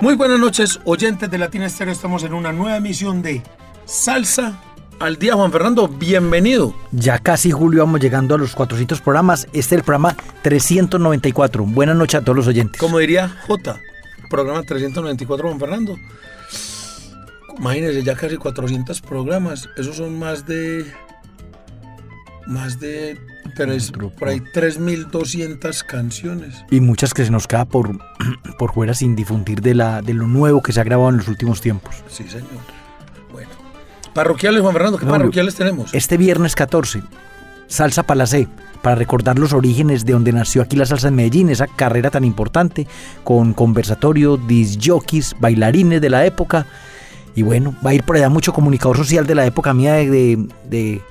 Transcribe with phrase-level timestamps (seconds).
[0.00, 1.92] Muy buenas noches, oyentes de Latina Estéreo.
[1.92, 3.42] Estamos en una nueva emisión de
[3.84, 4.58] Salsa
[4.98, 5.34] al Día.
[5.34, 6.74] Juan Fernando, bienvenido.
[6.90, 9.44] Ya casi, Julio, vamos llegando a los 400 programas.
[9.52, 11.64] Este es el programa 394.
[11.66, 12.80] Buenas noches a todos los oyentes.
[12.80, 13.78] Como diría J,
[14.30, 15.98] programa 394, Juan Fernando.
[17.58, 19.68] Imagínense, ya casi 400 programas.
[19.76, 20.90] Esos son más de.
[22.46, 23.18] Más de.
[23.54, 26.64] Tres, por ahí 3.200 canciones.
[26.70, 27.98] Y muchas que se nos queda por,
[28.58, 31.28] por fuera sin difundir de, la, de lo nuevo que se ha grabado en los
[31.28, 31.94] últimos tiempos.
[32.08, 32.48] Sí, señor.
[33.32, 33.48] Bueno.
[34.14, 35.94] Parroquiales, Juan Fernando, ¿qué No, parroquiales tenemos?
[35.94, 37.02] Este viernes 14,
[37.68, 38.48] Salsa Palacé,
[38.82, 42.24] para recordar los orígenes de donde nació aquí la salsa en Medellín, esa carrera tan
[42.24, 42.86] importante,
[43.24, 46.66] con conversatorio, disjockeys, bailarines de la época.
[47.36, 50.06] Y bueno, va a ir por allá mucho comunicador social de la época mía de...
[50.10, 51.02] de- de-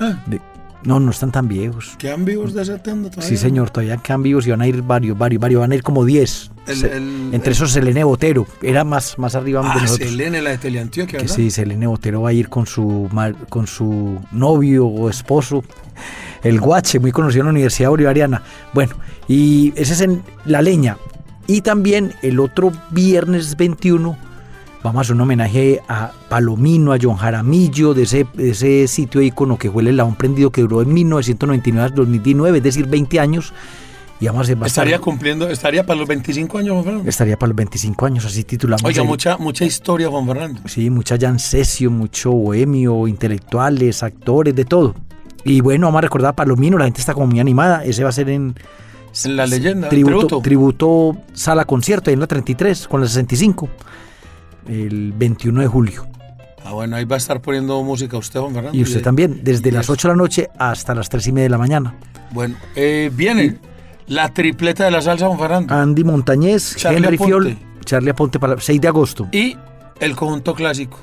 [0.00, 0.22] Ah.
[0.26, 0.40] de-
[0.84, 1.94] no, no están tan viejos.
[1.98, 2.64] ¿Quedan vivos de
[3.10, 3.22] todavía?
[3.22, 5.82] Sí, señor, todavía quedan vivos y van a ir varios, varios, varios, van a ir
[5.82, 6.50] como 10.
[6.66, 10.08] El- Se- el- entre el- esos Selene Botero, era más, más arriba de Ah, nosotros.
[10.10, 11.34] Selene, la de Teleantioquia, Que ¿verdad?
[11.36, 13.08] sí, Selene Botero va a ir con su,
[13.48, 15.64] con su novio o esposo,
[16.42, 18.42] el Guache, muy conocido en la Universidad Bolivariana.
[18.72, 18.94] Bueno,
[19.26, 20.96] y ese es en La Leña.
[21.46, 24.16] Y también el otro viernes 21
[24.88, 29.20] vamos a hacer un homenaje a Palomino, a John Jaramillo, de ese, de ese sitio
[29.22, 33.20] ícono que fue el Eslabón Prendido que duró en 1999 al 2019, es decir, 20
[33.20, 33.52] años.
[34.20, 37.08] Y vamos a Estaría cumpliendo, estaría para los 25 años, Juan Fernando.
[37.08, 38.82] estaría para los 25 años, así titulamos.
[38.84, 40.60] Oiga, el- mucha, mucha historia, Juan Fernando.
[40.66, 44.96] Sí, mucha Jan Sesio, mucho bohemio, intelectuales, actores, de todo.
[45.44, 47.84] Y bueno, vamos a recordar a Palomino, la gente está como muy animada.
[47.84, 48.54] Ese va a ser en.
[49.24, 50.40] En la leyenda, Tributo, tributo.
[50.42, 53.68] tributo sala concierto, ahí en la 33, con la 65,
[54.68, 56.06] el 21 de julio.
[56.64, 58.76] Ah, bueno, ahí va a estar poniendo música usted, Juan Fernando.
[58.78, 59.94] Y usted también, desde las eso.
[59.94, 61.94] 8 de la noche hasta las 3 y media de la mañana.
[62.30, 63.56] Bueno, eh, viene
[64.06, 65.74] la tripleta de la salsa, Juan Fernando.
[65.74, 67.16] Andy Montañez, Charlie Henry.
[67.18, 69.28] Fiol, Charlie Aponte para el 6 de agosto.
[69.32, 69.56] Y
[70.00, 70.98] el conjunto clásico.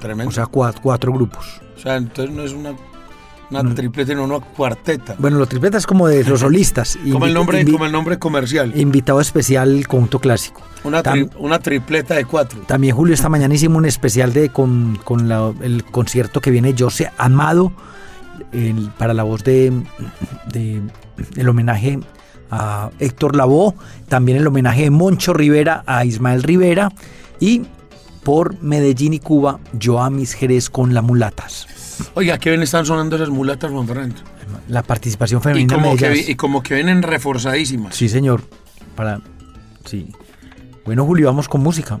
[0.00, 0.30] Tremendo.
[0.30, 1.60] O sea, cua- cuatro, grupos.
[1.76, 2.74] O sea, entonces no es una,
[3.50, 5.16] una tripleta, sino una cuarteta.
[5.18, 6.98] Bueno, los tripletas como de los solistas.
[7.12, 8.72] como, el nombre, como el nombre comercial.
[8.78, 10.62] Invitado especial conjunto clásico.
[10.84, 12.60] Una, Tam- una tripleta de cuatro.
[12.66, 16.74] También Julio esta mañana hicimos un especial de con, con la- el concierto que viene
[16.78, 17.72] José Amado
[18.52, 19.72] el- para la voz de,
[20.52, 20.80] de
[21.36, 21.98] el homenaje
[22.50, 23.74] a Héctor Lavoe,
[24.08, 26.90] también el homenaje de Moncho Rivera a Ismael Rivera
[27.38, 27.62] y
[28.24, 31.66] por Medellín y Cuba Joamis Jerez con la mulatas.
[32.14, 34.16] Oiga, qué bien están sonando esas mulatas, Juan Fernando.
[34.68, 36.26] La participación Y femenina como, de que, ellas.
[36.26, 37.94] vi- y como que vienen reforzadísimas.
[37.94, 38.42] Sí, señor.
[38.96, 39.20] Para
[39.84, 40.08] sí.
[40.84, 42.00] Bueno, Julio, vamos con música.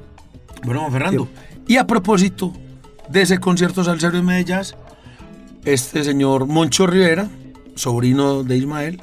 [0.64, 1.28] Bueno, Juan Fernando.
[1.66, 2.52] Y a propósito
[3.08, 4.58] de ese concierto salsero en Medellín,
[5.64, 7.28] este señor Moncho Rivera,
[7.74, 9.00] sobrino de Ismael,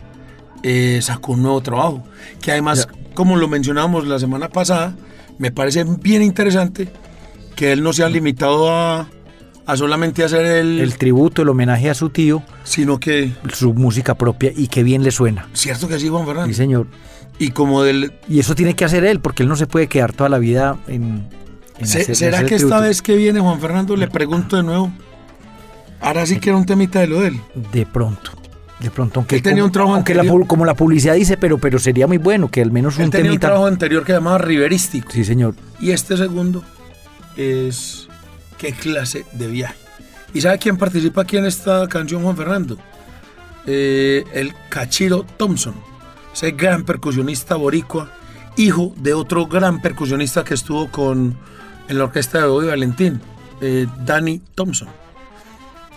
[0.64, 2.04] eh, sacó un nuevo trabajo.
[2.42, 4.96] Que además, como lo mencionábamos la semana pasada,
[5.38, 6.90] me parece bien interesante
[7.56, 9.08] que él no se ha limitado a,
[9.68, 14.16] a solamente hacer el, El tributo, el homenaje a su tío, sino que, su música
[14.16, 15.48] propia y que bien le suena.
[15.54, 16.48] cierto que sí, Juan Fernando.
[16.48, 16.88] Sí, señor.
[17.38, 20.14] Y como del, Y eso tiene que hacer él, porque él no se puede quedar
[20.14, 21.28] toda la vida en.
[21.78, 24.56] en Se- hacer- en ¿Será hacer que esta vez que viene Juan Fernando le pregunto
[24.58, 24.92] de nuevo?
[26.00, 27.42] Ahora sí que era un temita de lo de él.
[27.72, 28.32] De pronto.
[28.80, 30.44] De pronto, aunque, Él tenía como, un trabajo aunque la anterior.
[30.44, 33.10] pu- como la publicidad dice, pero, pero sería muy bueno que al menos Él un
[33.10, 33.48] tenía un temita.
[33.48, 35.12] trabajo anterior que llamaba Riverístico.
[35.12, 35.56] Sí, señor.
[35.80, 36.64] Y este segundo
[37.36, 38.08] es
[38.58, 39.76] qué clase de viaje.
[40.34, 42.78] ¿Y sabe quién participa aquí en esta canción, Juan Fernando?
[43.66, 45.76] Eh, el Cachiro Thompson,
[46.34, 48.12] ese gran percusionista boricua,
[48.56, 51.38] hijo de otro gran percusionista que estuvo con
[51.88, 53.22] en la orquesta de Bobby Valentín,
[53.62, 54.90] eh, Danny Thompson.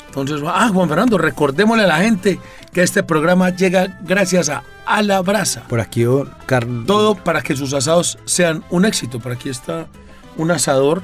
[0.06, 2.40] Entonces, ah, Juan Fernando, recordémosle a la gente
[2.72, 5.62] que este programa llega gracias a A la Brasa.
[5.68, 6.86] Por aquí, oh, Carlos.
[6.86, 9.20] Todo para que sus asados sean un éxito.
[9.20, 9.86] Por aquí está
[10.36, 11.02] un asador.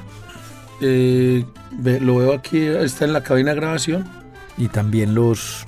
[0.81, 1.45] Eh,
[2.01, 4.05] lo veo aquí, está en la cabina de grabación.
[4.57, 5.65] Y también los.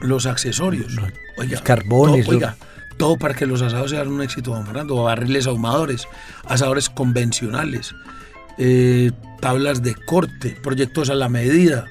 [0.00, 0.92] Los accesorios.
[0.92, 2.56] Los- Oiga, los carbones, Todo, oiga,
[2.96, 5.02] todo para que los asados sean un éxito, Juan Fernando.
[5.04, 6.08] Barriles ahumadores,
[6.46, 7.94] asadores convencionales,
[8.58, 11.86] eh, tablas de corte, proyectos a la medida,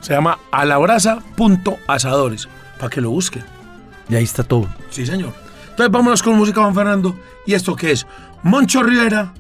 [0.02, 3.44] Se llama alabrasa.asadores, para que lo busquen.
[4.08, 4.68] y ahí está todo.
[4.90, 5.34] Sí, señor.
[5.70, 7.16] Entonces vámonos con música, Juan Fernando.
[7.46, 8.06] ¿Y esto qué es?
[8.44, 9.34] Moncho Rivera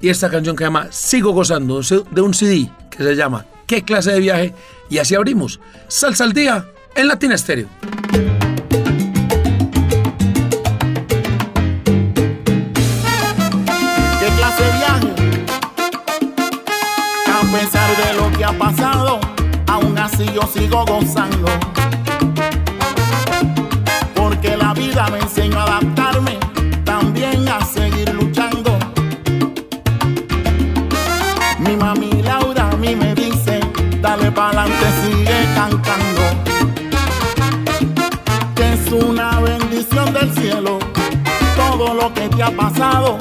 [0.00, 1.80] y esta canción que se llama Sigo Gozando,
[2.10, 4.54] de un CD que se llama ¿Qué clase de viaje?
[4.88, 5.60] Y así abrimos.
[5.88, 7.68] Salsa al día en Latina Estéreo.
[18.50, 19.20] Ha pasado,
[19.68, 21.48] aún así yo sigo gozando.
[24.14, 26.38] Porque la vida me enseñó a adaptarme,
[26.84, 28.76] también a seguir luchando.
[31.58, 33.60] Mi mami Laura a mí me dice,
[34.00, 36.22] dale pa'lante, sigue cantando.
[38.56, 40.78] Que es una bendición del cielo,
[41.56, 43.18] todo lo que te ha pasado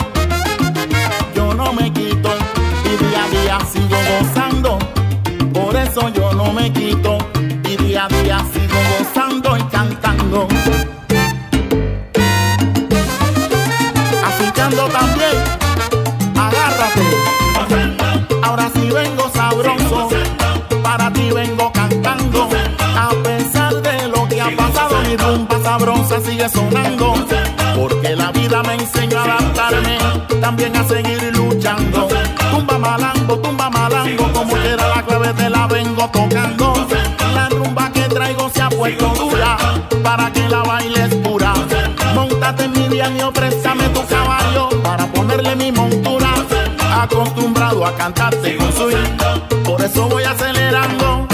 [26.21, 27.13] sigue sonando.
[27.75, 29.97] Porque la vida me enseñó a adaptarme,
[30.41, 32.07] también a seguir luchando.
[32.51, 36.73] Tumba malambo, tumba malambo, como quiera la clave te la vengo tocando.
[37.33, 39.57] La rumba que traigo se ha puesto dura,
[40.03, 41.53] para que la bailes pura.
[42.13, 46.33] Montate en mi viaje y préstame tu caballo, para ponerle mi montura.
[47.01, 48.69] Acostumbrado a cantarte con
[49.63, 51.28] por eso voy acelerando.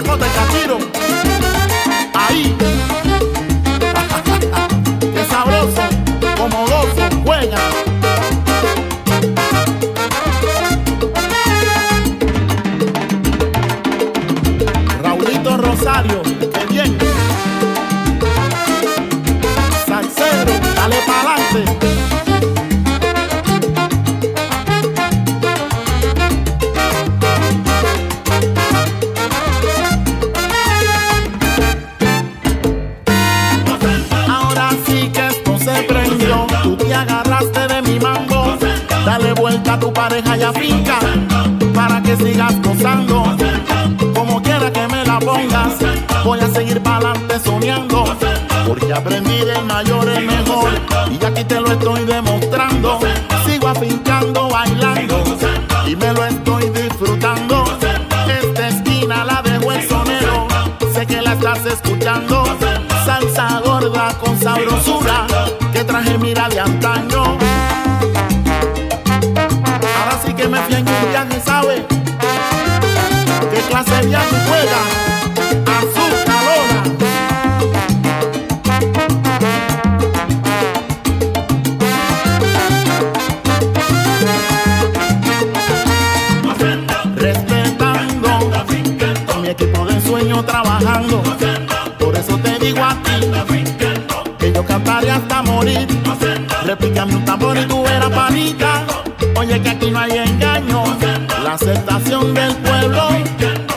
[0.00, 0.78] Mazacote cachiro.
[2.14, 2.56] Ahí.
[5.00, 5.82] Qué sabroso,
[6.36, 7.89] como gozo, juega.
[39.70, 40.98] A tu pareja y afinca
[41.72, 43.22] para que sigas gozando.
[44.12, 45.74] Como quiera que me la pongas,
[46.24, 48.04] voy a seguir para adelante soñando.
[48.66, 50.70] Porque aprendí del mayor el mejor
[51.08, 52.98] y aquí te lo estoy demostrando.
[53.46, 55.22] Sigo afincando, bailando
[55.86, 57.64] y me lo estoy disfrutando.
[58.42, 60.48] Esta esquina la dejo el sonero,
[60.92, 62.42] sé que la estás escuchando.
[63.04, 65.28] Salsa gorda con sabrosura
[65.72, 67.49] que traje mira de antaño.
[70.40, 71.86] Que me fui en un viaje, ¿sabe?
[73.52, 74.80] ¿Qué clase de viaje juega?
[87.16, 88.30] Respetando
[89.42, 91.22] mi equipo de sueño trabajando.
[91.98, 93.30] Por eso te digo a ti
[94.38, 95.86] que yo cantaré hasta morir.
[96.64, 98.86] Repícame un tambor y tú verás panita.
[99.40, 100.84] Oye que aquí no hay engaño.
[101.42, 103.08] La aceptación del pueblo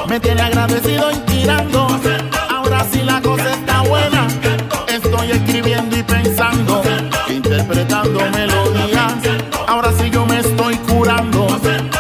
[0.10, 1.88] me tiene agradecido y tirando.
[2.50, 4.28] Ahora sí la cosa está buena.
[4.90, 6.84] Estoy escribiendo y pensando,
[7.30, 9.14] interpretando melodías.
[9.66, 11.48] Ahora sí yo me estoy curando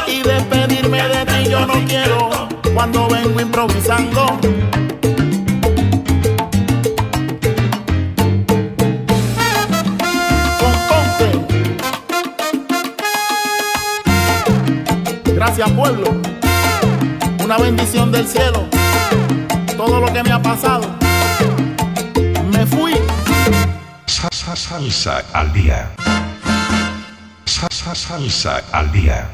[0.07, 2.31] y despedirme de ti yo no quiero
[2.73, 4.52] cuando vengo improvisando.
[15.95, 16.21] Pueblo,
[17.43, 18.65] una bendición del cielo.
[19.77, 20.87] Todo lo que me ha pasado,
[22.51, 22.93] me fui.
[24.05, 25.89] Sa- sa- Salsa al día.
[27.45, 29.29] Sa- sa- Salsa al día.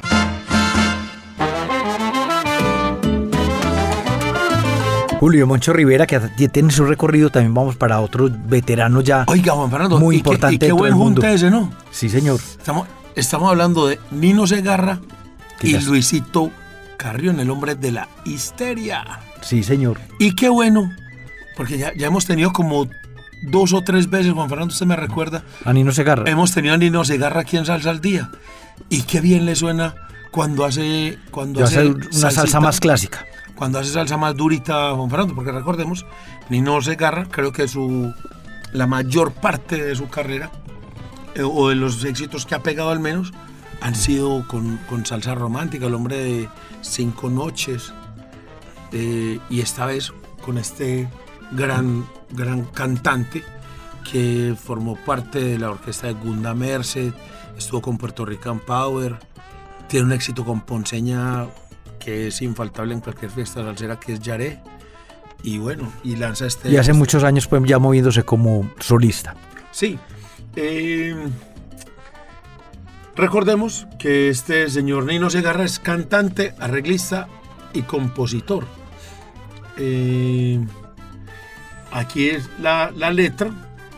[5.20, 6.18] Julio Moncho Rivera, que
[6.50, 9.26] tiene su recorrido, también vamos para otro veterano ya.
[9.28, 11.72] Oiga, Juan Fernando, Muy y qué- importante y qué buen junte ese, ¿no?
[11.92, 12.40] Sí, señor.
[12.40, 15.00] Estamos, estamos hablando de Nino Segarra
[15.62, 16.52] y Luisito
[16.98, 19.04] Carrión, el hombre de la histeria.
[19.42, 20.00] Sí, señor.
[20.20, 20.92] Y qué bueno,
[21.56, 22.88] porque ya, ya hemos tenido como
[23.44, 26.30] dos o tres veces, Juan Fernando, usted me recuerda, A Nino Segarra.
[26.30, 28.30] hemos tenido a Nino Segarra aquí en Salsa al Día.
[28.90, 29.96] Y qué bien le suena
[30.32, 31.18] cuando hace...
[31.32, 33.26] Cuando hace una salsita, salsa más clásica.
[33.56, 36.06] Cuando hace salsa más durita, Juan Fernando, porque recordemos,
[36.50, 38.14] Nino Segarra, creo que su
[38.72, 40.52] la mayor parte de su carrera,
[41.36, 43.34] eh, o de los éxitos que ha pegado al menos,
[43.82, 46.50] han sido con, con salsa romántica, el hombre de
[46.82, 47.94] cinco noches,
[48.92, 50.12] eh, y esta vez
[50.44, 51.08] con este
[51.52, 53.44] gran, gran cantante
[54.12, 57.14] que formó parte de la orquesta de Gunda Merced,
[57.58, 59.18] estuvo con Puerto Rican Power,
[59.88, 61.48] tiene un éxito con Ponceña
[62.00, 64.60] que es infaltable en cualquier fiesta salsera que es Yaré,
[65.44, 66.70] y bueno, y lanza este...
[66.70, 69.36] Y hace este- muchos años pues ya moviéndose como solista.
[69.72, 69.98] Sí.
[70.56, 71.16] eh,
[73.20, 77.28] recordemos que este señor Nino Segarra es cantante, arreglista
[77.74, 78.66] y compositor.
[79.78, 80.60] Eh,
[81.92, 83.52] aquí es la, la letra,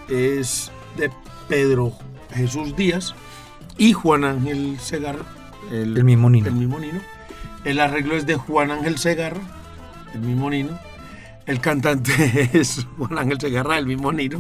[0.10, 1.10] es de
[1.48, 1.94] Pedro
[2.34, 3.14] Jesús Díaz
[3.78, 5.26] y Juan Ángel Segarra.
[5.72, 6.48] El mismo Nino.
[6.48, 7.00] El mismo Nino.
[7.64, 9.42] El arreglo es de Juan Ángel Segarra,
[10.14, 10.78] el mismo Nino.
[11.46, 14.40] El cantante es Juan Ángel Segarra, el mismo Nino.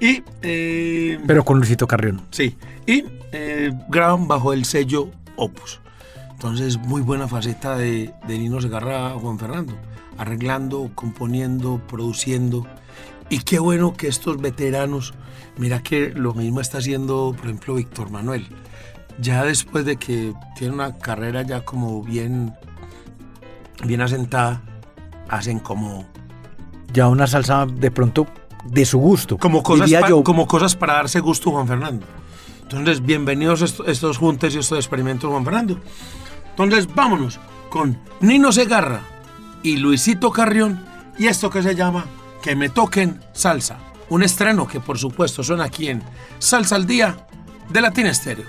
[0.00, 2.22] Y, eh, Pero con Luisito Carrión.
[2.30, 5.80] sí, y eh, graban bajo el sello Opus.
[6.32, 9.74] Entonces, muy buena faceta de, de Nino Segarra Juan Fernando.
[10.18, 12.66] Arreglando, componiendo, produciendo.
[13.28, 15.14] Y qué bueno que estos veteranos,
[15.56, 18.46] mira que lo mismo está haciendo, por ejemplo, Víctor Manuel.
[19.20, 22.54] Ya después de que tiene una carrera ya como bien,
[23.84, 24.62] bien asentada,
[25.28, 26.04] hacen como
[26.92, 28.26] Ya una salsa de pronto
[28.64, 29.38] de su gusto.
[29.38, 32.06] como cosas, pa- como cosas para darse gusto, Juan Fernando.
[32.70, 35.80] Entonces, bienvenidos est- estos juntes y estos experimentos, Juan Fernando.
[36.50, 39.00] Entonces, vámonos con Nino Segarra
[39.62, 40.84] y Luisito Carrión
[41.18, 42.04] y esto que se llama
[42.42, 43.78] Que me toquen salsa.
[44.08, 46.02] Un estreno que, por supuesto, suena aquí en
[46.38, 47.26] Salsa al Día
[47.68, 48.46] de Latin Estéreo.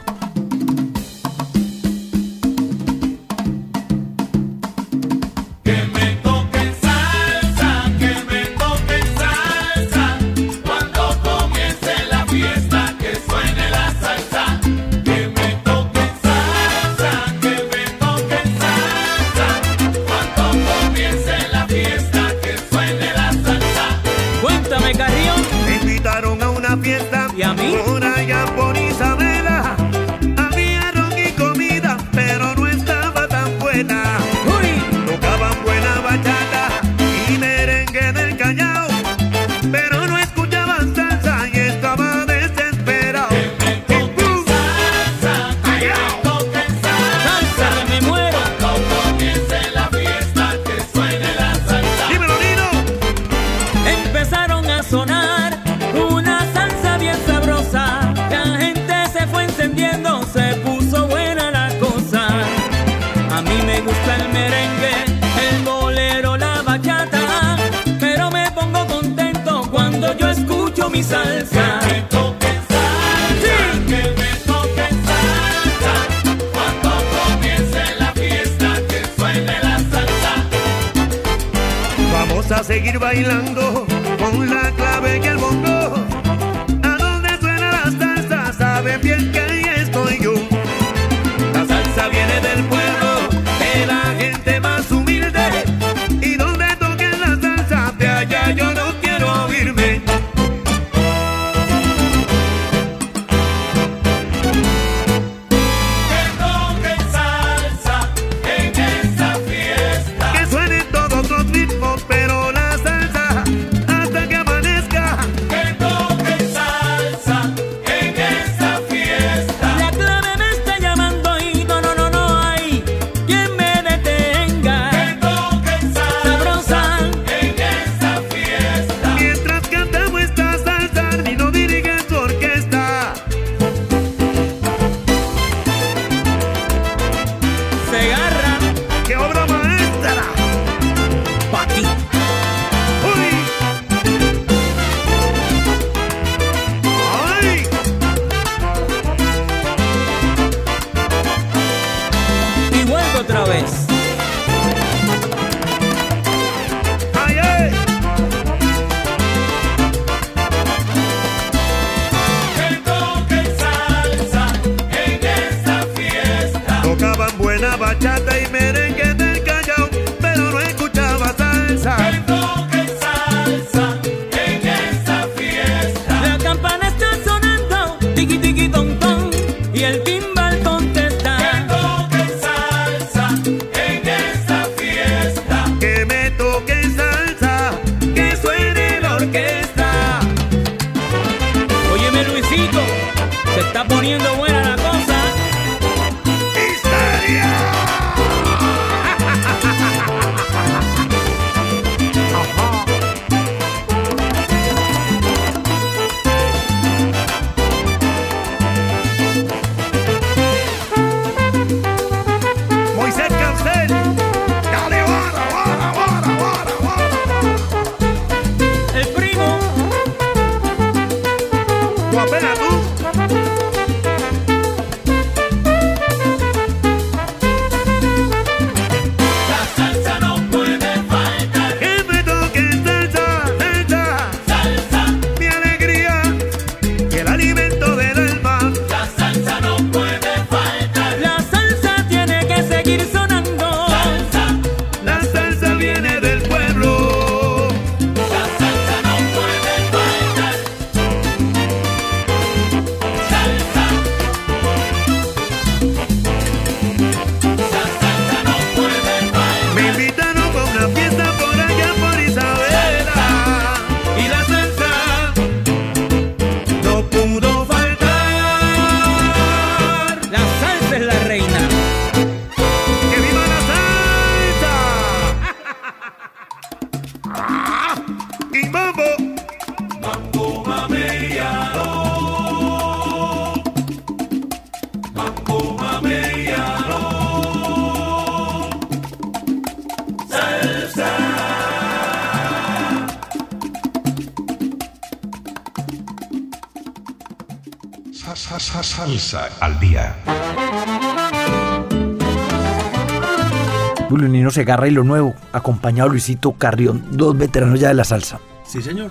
[304.62, 308.40] Segarra y lo nuevo, acompañado de Luisito Carrión, dos veteranos ya de la salsa.
[308.64, 309.10] Sí, señor.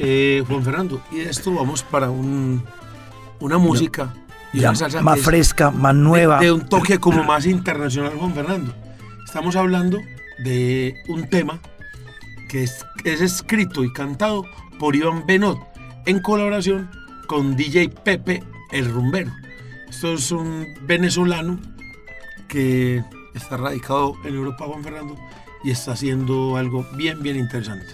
[0.00, 2.64] Eh, Juan Fernando, y de esto vamos para un,
[3.38, 4.12] una música
[4.52, 6.40] y Ya una salsa más fresca, más nueva.
[6.40, 8.74] De, de un toque como más internacional, Juan Fernando.
[9.24, 10.00] Estamos hablando
[10.42, 11.60] de un tema
[12.48, 14.42] que es, es escrito y cantado
[14.80, 15.60] por Iván Benot
[16.06, 16.90] en colaboración
[17.28, 19.30] con DJ Pepe el Rumbero.
[19.88, 21.60] Esto es un venezolano
[22.48, 23.04] que
[23.38, 25.16] está radicado en Europa, Juan Fernando,
[25.64, 27.86] y está haciendo algo bien, bien interesante.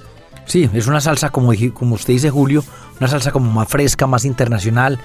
[0.47, 2.65] Sí, es una salsa, como, como usted dice, Julio,
[2.99, 4.99] una salsa como más fresca, más internacional,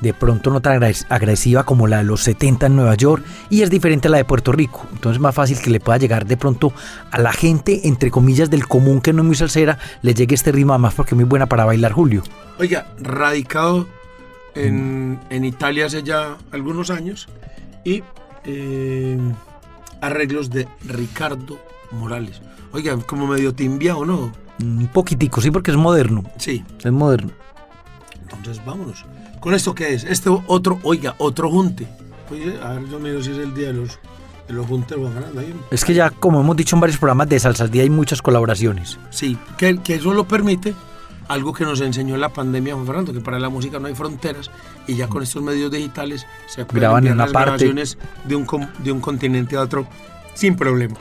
[0.00, 3.62] de pronto no tan agres- agresiva como la de los 70 en Nueva York, y
[3.62, 4.82] es diferente a la de Puerto Rico.
[4.92, 6.72] Entonces es más fácil que le pueda llegar de pronto
[7.10, 10.52] a la gente, entre comillas, del común que no es muy salsera, le llegue este
[10.52, 12.22] ritmo además porque es muy buena para bailar, Julio.
[12.58, 13.86] Oiga, radicado
[14.54, 17.28] en, en Italia hace ya algunos años
[17.84, 18.02] y
[18.44, 19.18] eh,
[20.00, 21.58] arreglos de Ricardo
[21.92, 22.40] Morales.
[22.72, 24.32] Oiga, como medio timbiado, ¿no?
[24.62, 26.24] Un poquitico, sí, porque es moderno.
[26.36, 27.30] Sí, Es moderno.
[28.30, 29.04] entonces vámonos.
[29.40, 30.04] ¿Con esto qué es?
[30.04, 31.86] Este otro, oiga, otro junte.
[32.30, 33.98] Oye, a ver, yo miro si es el día de los,
[34.48, 34.98] de los juntes,
[35.38, 35.54] ahí.
[35.70, 38.20] Es que ya, como hemos dicho en varios programas de Salsa al Día, hay muchas
[38.20, 38.98] colaboraciones.
[39.10, 40.74] Sí, que, que eso lo permite
[41.28, 44.50] algo que nos enseñó la pandemia, Juan Fernando, que para la música no hay fronteras
[44.86, 47.66] y ya con estos medios digitales se pueden Graban en una las parte.
[47.66, 48.46] grabaciones de un,
[48.78, 49.86] de un continente a otro
[50.34, 50.96] sin problema.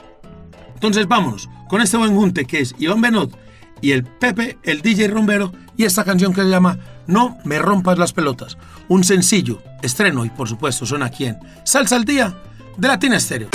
[0.73, 3.37] Entonces vámonos con este buen junte que es Iván Benot
[3.81, 7.97] y el Pepe, el DJ rumbero, y esta canción que se llama No me rompas
[7.99, 8.57] las pelotas.
[8.87, 12.35] Un sencillo, estreno y por supuesto suena aquí en Salsa al Día
[12.75, 13.49] de Latina Estéreo.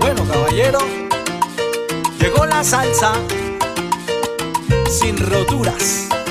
[0.00, 0.78] Bueno, caballero,
[2.20, 3.14] llegó la salsa
[4.94, 6.23] sin roturas.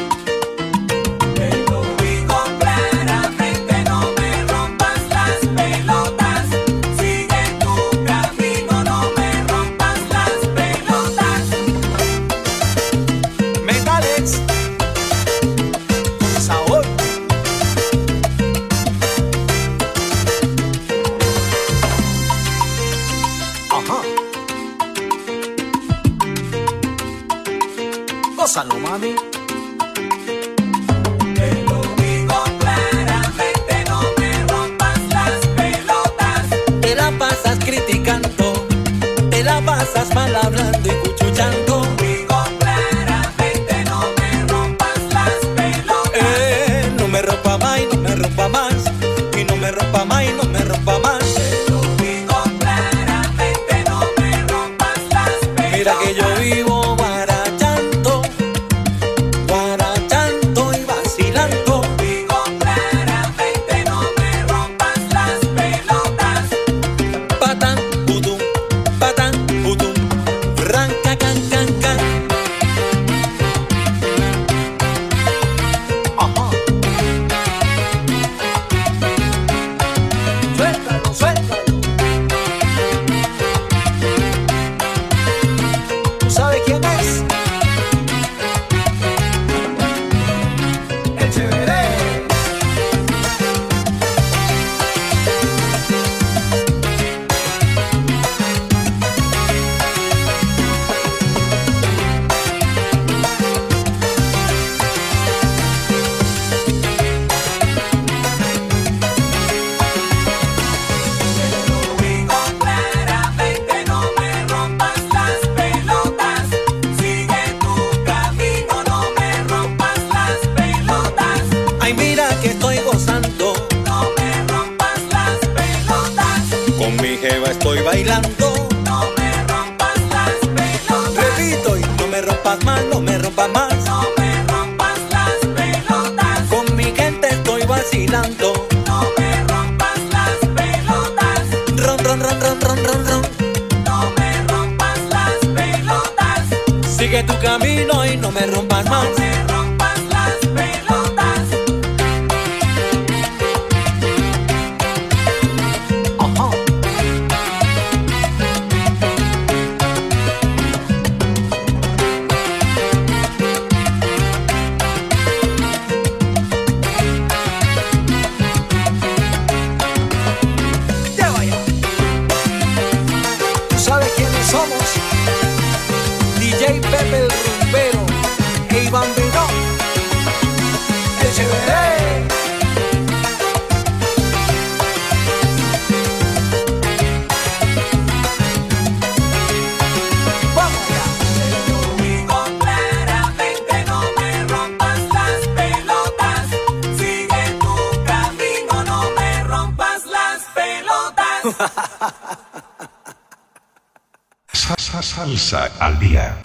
[205.03, 206.41] Salsa al día.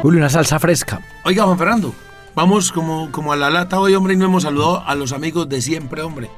[0.00, 1.00] Julio, una salsa fresca.
[1.24, 1.94] Oiga, Juan Fernando,
[2.34, 5.48] vamos como, como a la lata hoy, hombre, y no hemos saludado a los amigos
[5.48, 6.30] de siempre, hombre.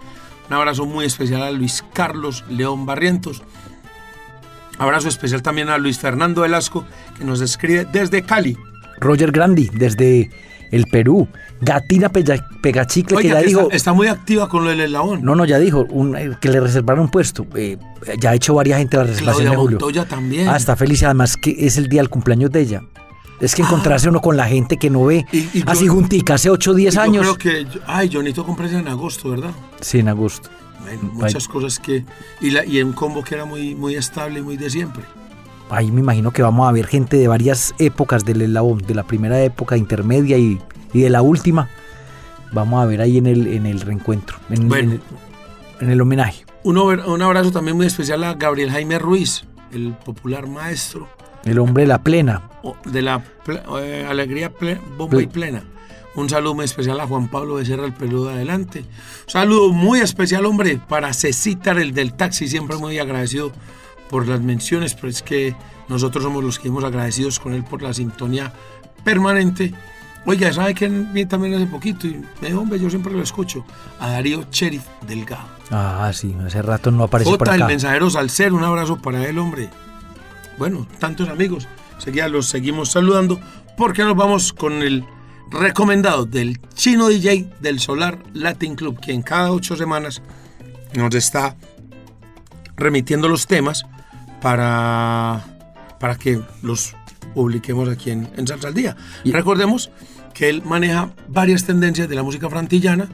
[0.48, 3.42] Un abrazo muy especial a Luis Carlos León Barrientos.
[4.78, 6.86] Abrazo especial también a Luis Fernando Velasco,
[7.18, 8.56] que nos escribe desde Cali.
[8.98, 10.30] Roger Grandi, desde
[10.70, 11.28] el Perú.
[11.60, 13.60] Gatina Pegachicle, que ya que dijo.
[13.62, 15.22] está, está muy activa con lo del eslabón.
[15.22, 17.46] No, no, ya dijo un- eh, que le reservaron un puesto.
[17.54, 17.78] Eh,
[18.20, 19.78] ya ha hecho varias gente la reservación Claudia de Julio.
[19.78, 20.48] Montoya también.
[20.48, 21.02] Ah, está feliz.
[21.02, 22.82] Además, que es el día del cumpleaños de ella.
[23.40, 26.34] Es que encontrarse uno con la gente que no ve Y- y yo- así juntica
[26.34, 27.22] hace 8 o 10 Yo años.
[27.22, 29.50] creo que, yo- ay, yo necesito comprarse en agosto, ¿verdad?
[29.80, 30.48] Sí, en agosto.
[30.82, 32.04] Bueno, muchas cosas que...
[32.40, 35.02] Y, la, y un combo que era muy, muy estable y muy de siempre.
[35.70, 39.02] Ahí me imagino que vamos a ver gente de varias épocas del eslabón, de la
[39.02, 40.60] primera época, intermedia y,
[40.92, 41.68] y de la última.
[42.52, 44.92] Vamos a ver ahí en el, en el reencuentro, en, Bueno.
[44.92, 45.00] en el,
[45.86, 46.44] en el homenaje.
[46.62, 51.08] Un, un abrazo también muy especial a Gabriel Jaime Ruiz, el popular maestro
[51.44, 52.42] El hombre de la plena.
[52.84, 55.64] de la ple- eh, alegría ple- bomba y Ple- plena.
[56.14, 58.80] Un saludo muy especial a Juan Pablo Becerra, el peludo de adelante.
[58.80, 63.52] Un saludo muy especial, hombre, para Cecitar, el del taxi, siempre muy agradecido
[64.10, 65.54] por las menciones, pero es que
[65.88, 68.52] nosotros somos los que hemos agradecidos con él por la sintonía
[69.04, 69.72] permanente.
[70.24, 72.06] Oiga, ¿sabe quién vi también hace poquito?
[72.08, 73.64] Y me dijo, hombre, yo siempre lo escucho.
[74.00, 75.46] A Darío Cherif Delgado.
[75.70, 77.68] Ah, sí, hace rato no apareció por Jota, el acá.
[77.68, 79.68] mensajero Salcer, un abrazo para él, hombre.
[80.58, 81.68] Bueno, tantos amigos.
[81.98, 83.40] Seguida los seguimos saludando
[83.76, 85.04] porque nos vamos con el
[85.50, 90.22] recomendado del chino DJ del Solar Latin Club, que en cada ocho semanas
[90.94, 91.56] nos está
[92.76, 93.86] remitiendo los temas
[94.40, 95.44] para,
[95.98, 96.94] para que los
[97.34, 98.96] publiquemos aquí en, en Salsa al Día.
[99.24, 99.90] Recordemos
[100.34, 103.08] que él maneja varias tendencias de la música frantillana,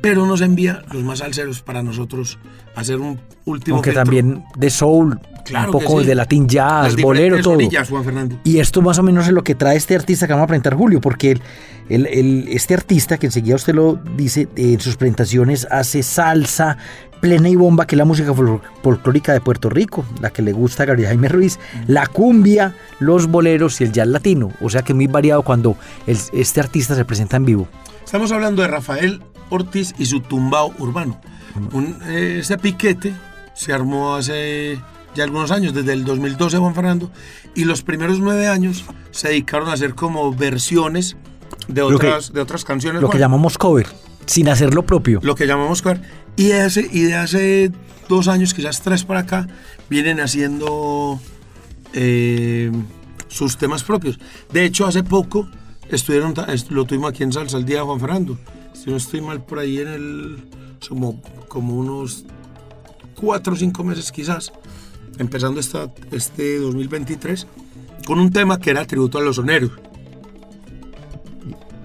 [0.00, 2.38] pero nos envía los más salseros para nosotros
[2.74, 4.04] hacer un último Aunque filtro.
[4.04, 6.06] también de soul, Claro un poco sí.
[6.08, 7.54] de latín jazz, bolero, todo.
[7.54, 8.36] orillas, Juan Fernando.
[8.44, 10.74] Y esto más o menos es lo que trae este artista que vamos a presentar
[10.74, 11.40] Julio, porque el,
[11.88, 16.76] el- el- este artista, que enseguida usted lo dice, en sus presentaciones hace salsa
[17.20, 20.52] plena y bomba, que es la música fol- folclórica de Puerto Rico, la que le
[20.52, 24.50] gusta a Gabriel Jaime Ruiz, la cumbia, los boleros y el jazz latino.
[24.60, 25.76] O sea que muy variado cuando
[26.08, 27.68] el- este artista se presenta en vivo.
[28.04, 31.20] Estamos hablando de Rafael Ortiz y su tumbao urbano.
[31.72, 33.14] Un, eh, ese piquete
[33.54, 34.78] se armó hace
[35.14, 37.10] ya algunos años, desde el 2012, Juan Fernando,
[37.54, 41.16] y los primeros nueve años se dedicaron a hacer como versiones
[41.68, 43.00] de que- otras, de otras canciones.
[43.00, 43.86] Lo que llamamos cover,
[44.26, 45.20] sin hacer lo propio.
[45.22, 46.02] lo que llamamos cover.
[46.36, 47.72] Y de hace, y de hace
[48.10, 49.46] dos años, quizás tres para acá,
[49.88, 51.18] vienen haciendo
[51.94, 52.70] eh,
[53.28, 54.18] sus temas propios.
[54.52, 55.48] De hecho, hace poco
[55.88, 56.34] estuvieron,
[56.70, 58.38] lo tuvimos aquí en Salsa el día de Juan Fernando.
[58.86, 60.44] Si no estoy mal por ahí en el,
[60.88, 62.24] como, como unos
[63.16, 64.52] cuatro o cinco meses quizás,
[65.18, 67.48] empezando esta, este 2023,
[68.06, 69.72] con un tema que era tributo a los soneros.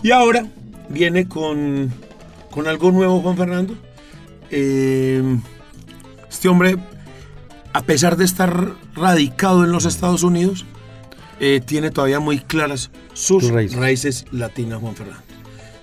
[0.03, 0.45] Y ahora
[0.89, 1.91] viene con,
[2.51, 3.75] con algo nuevo, Juan Fernando.
[4.51, 5.23] Eh,
[6.29, 6.77] este hombre,
[7.73, 10.67] a pesar de estar radicado en los Estados Unidos,
[11.39, 13.79] eh, tiene todavía muy claras sus raíces.
[13.79, 14.25] raíces.
[14.31, 15.23] latinas, Juan Fernando.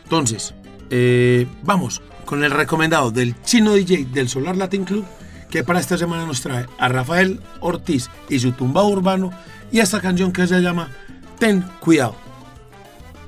[0.05, 0.55] Entonces,
[0.91, 5.05] eh, vamos con el recomendado del chino DJ del Solar Latin Club,
[5.51, 9.31] que para esta semana nos trae a Rafael Ortiz y su tumbao urbano
[9.73, 10.91] y esta canción que se llama
[11.39, 12.17] Ten Cuidado.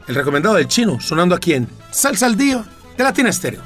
[0.07, 2.65] El recomendado del chino, sonando aquí en Salsa al Día
[2.97, 3.63] de Latina Estéreo.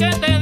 [0.00, 0.39] que te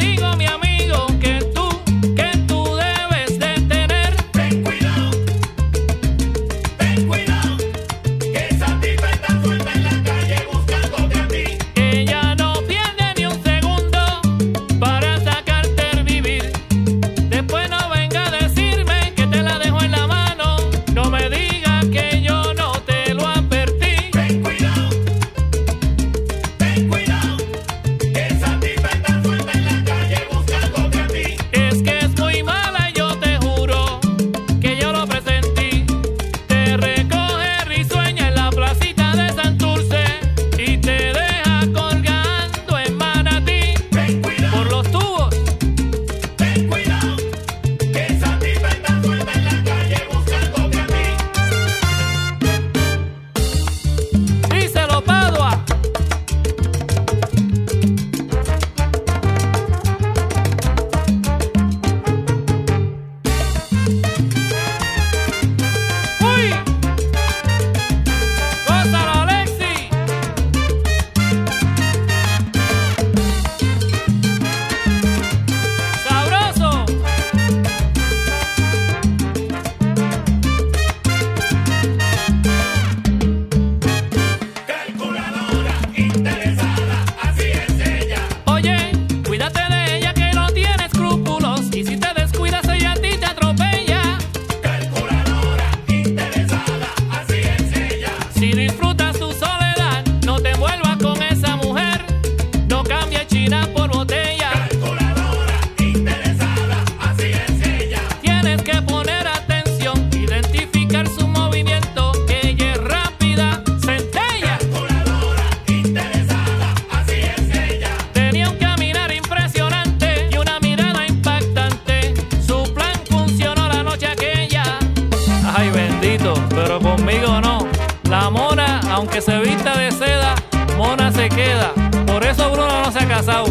[129.19, 130.35] aunque se vista de seda,
[130.77, 131.73] mona se queda.
[132.07, 133.47] Por eso Bruno no se ha casado.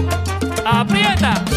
[0.66, 1.57] ¡Aprieta!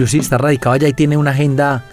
[0.00, 1.84] Julio, sí, está radicado allá y tiene una agenda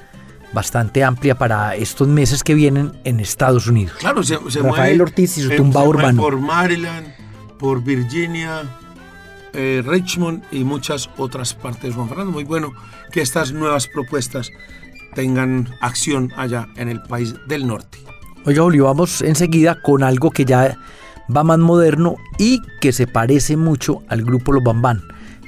[0.53, 3.97] bastante amplia para estos meses que vienen en Estados Unidos.
[3.99, 6.21] Claro, se, se Rafael mueve, Ortiz y su tumba se urbano.
[6.21, 7.05] Por Maryland,
[7.59, 8.63] por Virginia,
[9.51, 11.95] eh, Richmond y muchas otras partes.
[11.95, 12.71] Juan Fernando, muy bueno
[13.11, 14.51] que estas nuevas propuestas
[15.13, 17.97] tengan acción allá en el país del norte.
[18.45, 20.77] Oiga, Julio, vamos enseguida con algo que ya
[21.35, 25.03] va más moderno y que se parece mucho al grupo Los Bambán.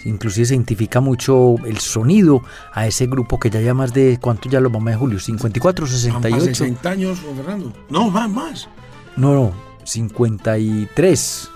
[0.06, 2.42] Inclusive se identifica mucho el sonido
[2.74, 4.18] a ese grupo que ya lleva más de...
[4.22, 5.20] ¿Cuánto ya Los Bambán, Julio?
[5.20, 6.56] ¿54, Van para 68?
[6.56, 7.74] 60 años, Juan Fernando.
[7.90, 8.70] No, van más.
[9.18, 11.50] No, no, 53.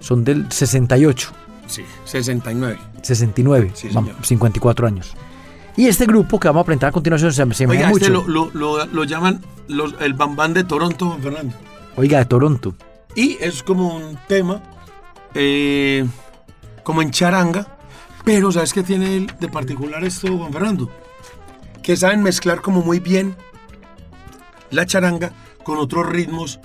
[0.00, 1.30] Son del 68.
[1.66, 2.78] Sí, 69.
[3.02, 4.14] 69, Sí, señor.
[4.22, 5.14] 54 años.
[5.76, 8.24] Y este grupo que vamos a presentar a continuación se, se me Oiga, este mucho.
[8.26, 11.54] lo, lo- lo- lo llaman los- el bambán de Toronto, Juan Fernando.
[11.96, 12.74] Oiga, de Toronto.
[13.14, 14.60] Y es como un tema,
[15.34, 16.06] eh,
[16.82, 17.78] como en charanga,
[18.24, 20.90] pero ¿sabes qué tiene de particular esto, Juan Fernando?
[21.82, 23.36] Que saben mezclar como muy bien
[24.70, 26.60] la charanga con otros ritmos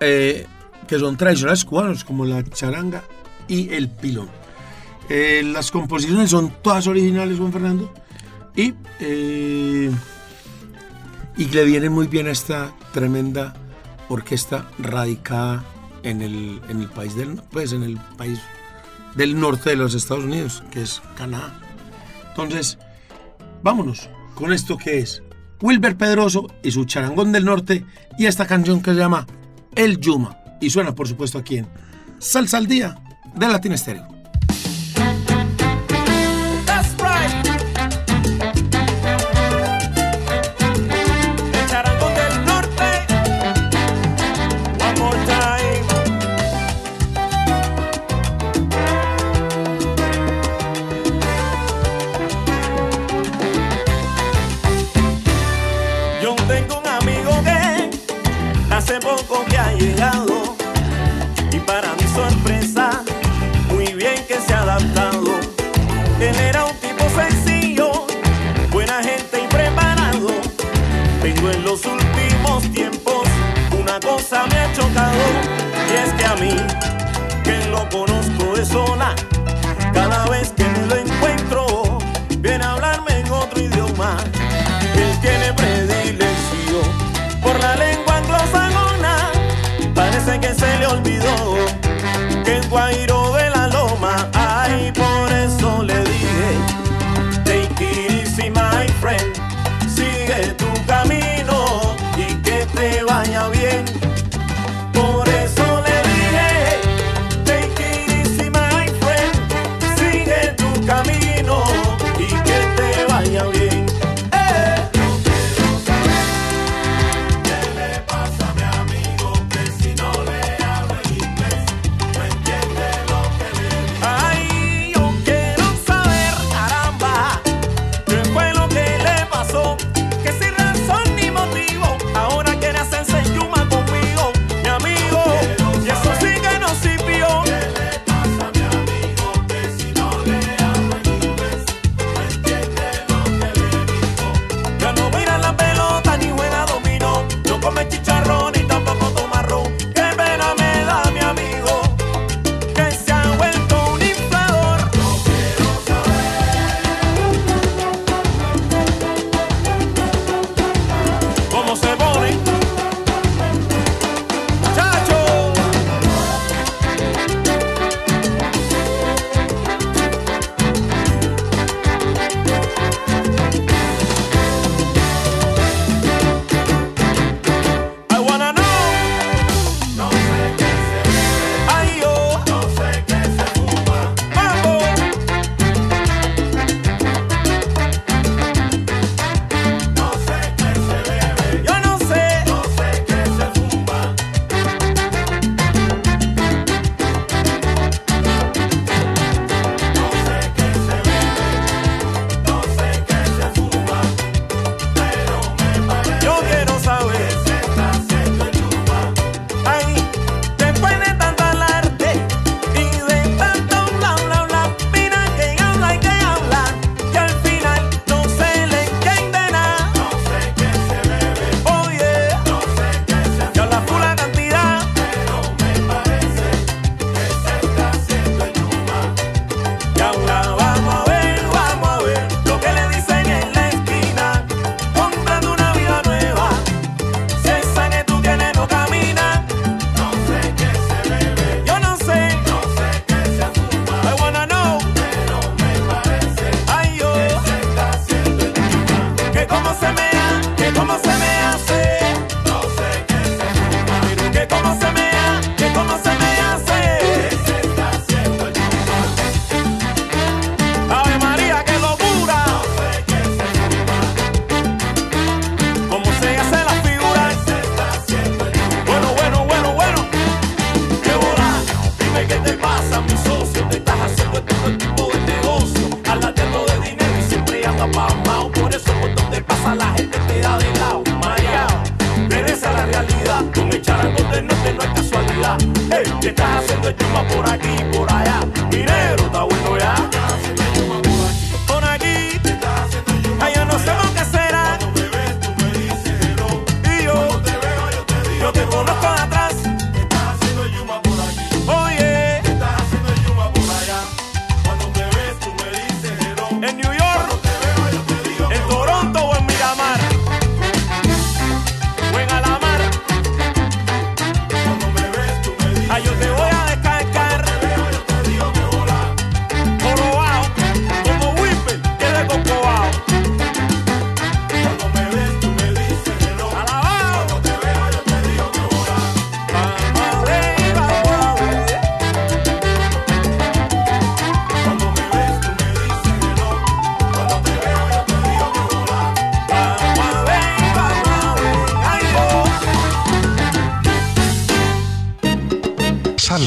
[0.00, 0.46] eh,
[0.86, 3.02] que son tradicionales cubanos, como la charanga
[3.48, 4.28] y el pilón.
[5.08, 7.92] Eh, las composiciones son todas originales, Juan Fernando,
[8.54, 9.90] y, eh,
[11.36, 13.54] y le viene muy bien a esta tremenda
[14.08, 15.64] orquesta radicada
[16.02, 18.40] en el, en el país del pues en el país
[19.14, 21.52] del norte de los Estados Unidos, que es Canadá.
[22.28, 22.78] Entonces,
[23.62, 25.22] vámonos con esto que es
[25.60, 27.84] Wilber Pedroso y su charangón del norte
[28.18, 29.26] y esta canción que se llama
[29.74, 31.68] El Yuma y suena por supuesto aquí en
[32.18, 32.96] Salsa al Día
[33.34, 34.19] de Latin.
[66.20, 68.06] Él era un tipo sencillo,
[68.70, 70.28] buena gente y preparado.
[71.22, 73.26] Pero en los últimos tiempos
[73.78, 75.24] una cosa me ha chocado
[75.88, 76.56] y es que a mí,
[77.42, 79.14] que lo conozco de zona,
[79.92, 81.98] cada vez que me lo encuentro
[82.38, 84.16] viene a hablarme en otro idioma.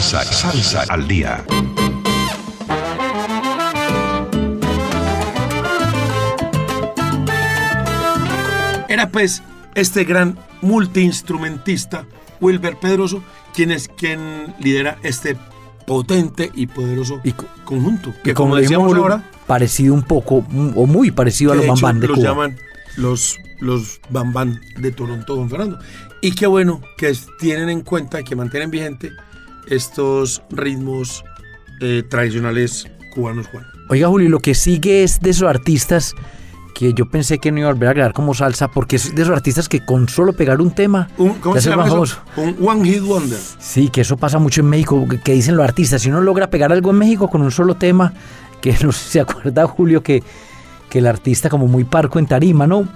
[0.03, 1.45] Salsa, salsa al día.
[8.89, 9.41] Era pues
[9.75, 12.05] este gran multiinstrumentista,
[12.41, 13.23] Wilber Pedroso,
[13.55, 15.37] quien es quien lidera este
[15.87, 17.21] potente y poderoso
[17.63, 18.13] conjunto.
[18.23, 21.65] Que Y como como decíamos ahora, parecido un poco, mm, o muy parecido a los
[21.65, 22.29] Bambán de los Cuba.
[22.29, 22.57] llaman
[22.97, 25.79] los, los Bambán de Toronto, don Fernando.
[26.21, 29.13] Y qué bueno que tienen en cuenta y que mantienen vigente
[29.67, 31.23] estos ritmos
[31.81, 33.65] eh, tradicionales cubanos, Juan.
[33.89, 36.15] Oiga, Julio, lo que sigue es de esos artistas
[36.73, 39.21] que yo pensé que no iba a volver a grabar como salsa, porque es de
[39.21, 42.03] esos artistas que con solo pegar un tema Un, ¿Cómo ya se se llama van
[42.03, 42.15] eso?
[42.35, 42.59] famosos.
[42.59, 43.39] Un One Hit Wonder.
[43.59, 46.71] Sí, que eso pasa mucho en México, que, dicen los artistas, si uno logra pegar
[46.71, 48.13] algo en México con un solo tema,
[48.61, 50.23] que no sé si se acuerda Julio que,
[50.89, 52.87] que el artista como muy parco en tarima, ¿no?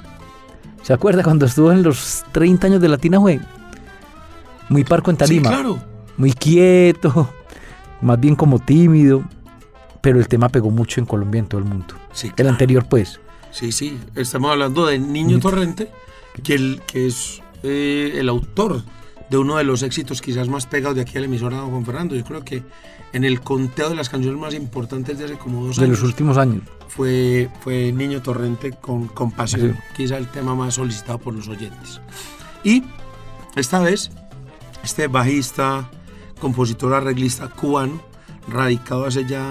[0.81, 3.41] ¿Se acuerda cuando estuvo en los 30 años de Latina Jue?
[4.69, 5.49] Muy parco en tarima.
[5.49, 5.96] Sí, claro.
[6.17, 7.29] Muy quieto,
[8.01, 9.23] más bien como tímido,
[10.01, 11.95] pero el tema pegó mucho en Colombia, en todo el mundo.
[12.11, 13.19] Sí, El anterior, pues.
[13.51, 15.91] Sí, sí, estamos hablando de Niño Torrente,
[16.43, 18.83] que, el, que es eh, el autor
[19.29, 21.71] de uno de los éxitos quizás más pegados de aquí a la emisora de don
[21.71, 22.15] Juan Fernando.
[22.15, 22.63] Yo creo que
[23.13, 26.07] en el conteo de las canciones más importantes de hace como dos De años los
[26.09, 26.61] últimos años.
[26.87, 29.79] fue, fue Niño Torrente con Compasión, Sí.
[29.97, 31.99] quizá el tema más solicitado por los oyentes.
[32.63, 32.83] Y
[33.55, 34.11] esta vez,
[34.83, 35.89] este bajista,
[36.37, 38.01] compositor, arreglista cubano,
[38.47, 39.43] radicado hace ya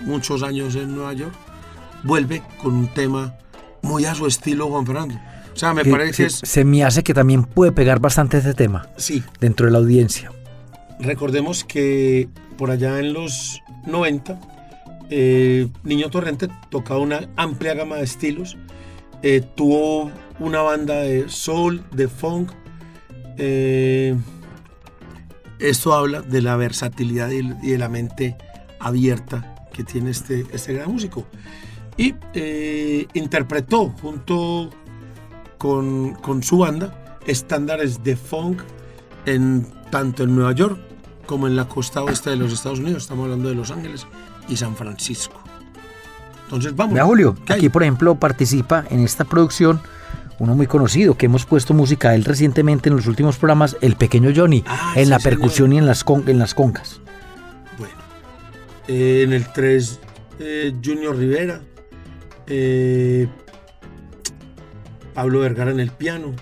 [0.00, 1.34] muchos años en Nueva York,
[2.02, 3.34] vuelve con un tema
[3.82, 5.14] muy a su estilo, Juan Fernando.
[5.52, 6.40] O sea, me Que- parece que que es...
[6.42, 10.30] Se me hace que también puede pegar bastante este tema Sí, dentro de la audiencia.
[10.98, 14.38] recordemos que por allá en los 90,
[15.10, 18.56] eh, Niño Torrente tocaba una amplia gama de estilos.
[19.22, 22.50] Eh, tuvo una banda de soul, de funk.
[23.36, 24.16] eh,
[25.58, 28.36] esto habla de la versatilidad y, de la mente
[28.80, 31.26] abierta que tiene este, este gran músico.
[31.96, 34.70] Y eh, interpretó junto
[35.58, 38.62] con, con su banda estándares de funk
[39.26, 40.78] en, tanto en Nueva York
[41.26, 43.04] como en la costa oeste de los Estados Unidos.
[43.04, 44.06] Estamos hablando de Los Ángeles
[44.48, 45.40] y San Francisco.
[46.44, 46.94] Entonces vamos.
[46.94, 49.80] Vea, Julio, aquí por ejemplo participa en esta producción
[50.38, 53.96] uno muy conocido que hemos puesto música a él recientemente en los últimos programas, el
[53.96, 55.38] pequeño Johnny, Ah, en sí, la señor.
[55.38, 57.00] percusión y en las, con- en las congas.
[57.78, 57.94] Bueno,
[58.88, 60.00] eh, en el 3,
[60.40, 61.60] eh, Junior Rivera,
[62.46, 63.28] eh,
[65.14, 66.32] Pablo Vergara en el piano,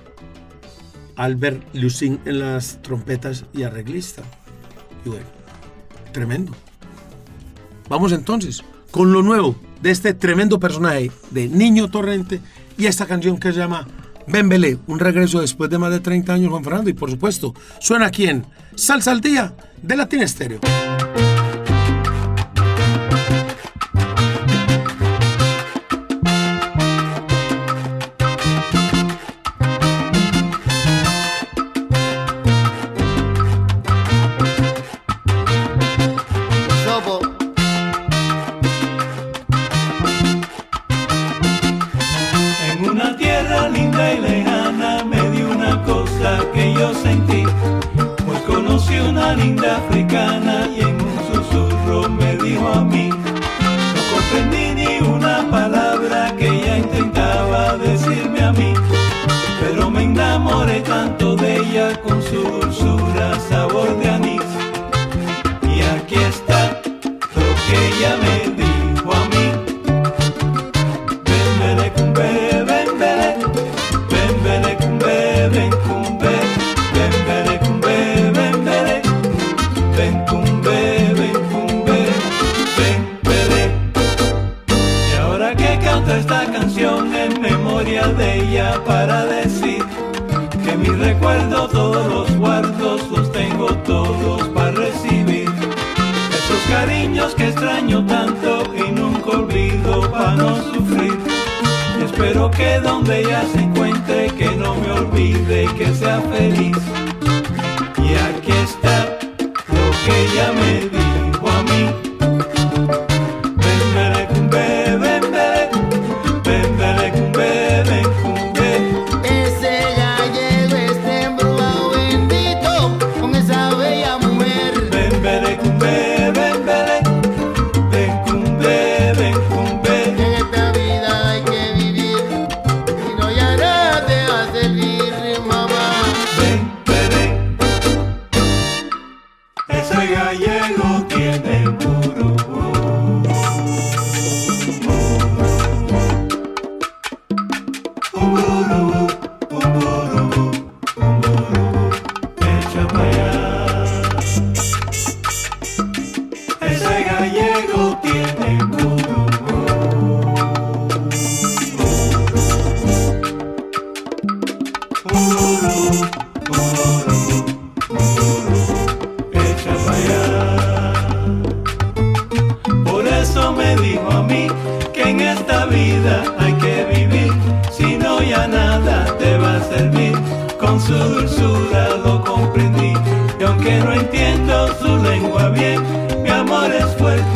[1.16, 4.22] Albert Lucin en las trompetas y arreglista.
[5.04, 5.26] Y bueno,
[6.12, 6.52] tremendo.
[7.88, 12.40] Vamos entonces con lo nuevo de este tremendo personaje de Niño Torrente
[12.78, 13.86] y esta canción que se llama
[14.26, 16.90] Bembele, un regreso después de más de 30 años, Juan Fernando.
[16.90, 18.44] Y por supuesto, suena aquí en
[18.74, 20.60] Salsa al Día de Latin Estéreo.
[66.22, 66.61] Y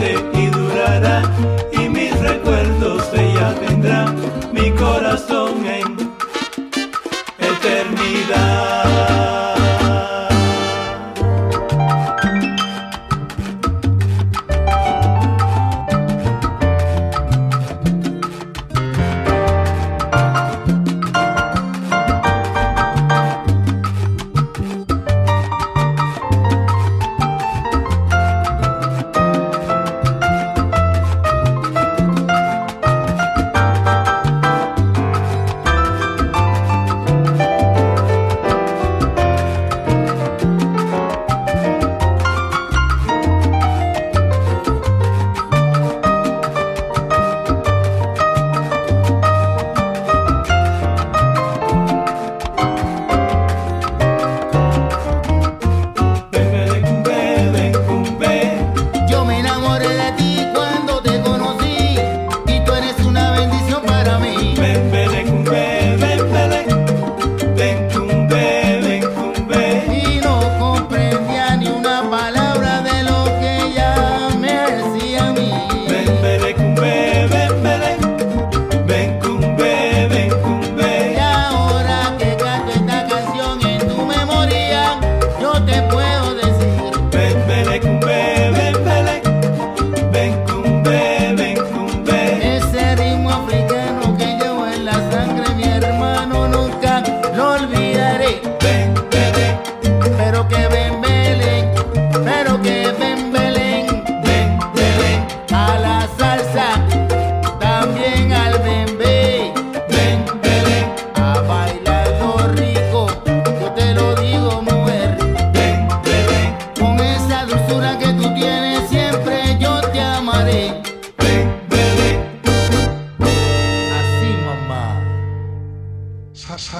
[0.06, 0.45] de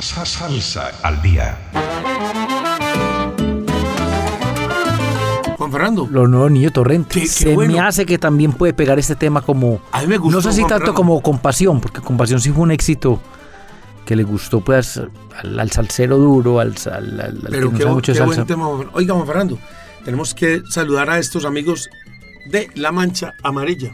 [0.02, 1.56] Salsa al día.
[5.56, 6.06] Juan Fernando.
[6.10, 7.14] Los nuevos niños torrentes.
[7.14, 7.72] Qué, qué Se bueno.
[7.72, 9.80] me hace que también puede pegar este tema como.
[9.92, 10.94] A mí me gustó, no sé si Juan tanto Fernando.
[10.96, 13.20] como compasión, porque compasión sí fue un éxito
[14.04, 14.98] que le gustó pues
[15.42, 18.44] al, al salsero duro, al, al, al Pero que no qué, mucho qué salsa.
[18.44, 18.68] Buen tema.
[18.92, 19.58] Oiga, Juan Fernando,
[20.04, 21.88] tenemos que saludar a estos amigos
[22.50, 23.92] de La Mancha Amarilla,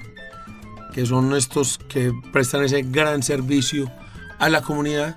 [0.93, 3.91] que son estos que prestan ese gran servicio
[4.39, 5.17] a la comunidad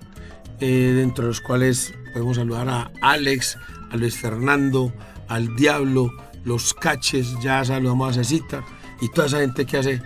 [0.59, 3.57] eh, dentro de los cuales podemos saludar a Alex,
[3.91, 4.93] a Luis Fernando,
[5.27, 6.11] al Diablo,
[6.45, 8.63] los Caches, ya saludamos a Cecita
[9.01, 10.01] y toda esa gente que hace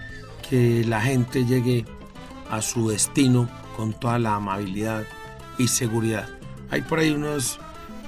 [0.49, 1.85] que la gente llegue
[2.49, 3.47] a su destino
[3.77, 5.03] con toda la amabilidad
[5.59, 6.27] y seguridad.
[6.71, 7.59] Hay por ahí unos,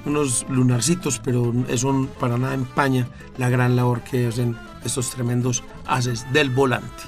[0.04, 3.06] unos lunarcitos, pero eso para nada empaña
[3.38, 7.04] la gran labor que hacen estos tremendos haces del volante.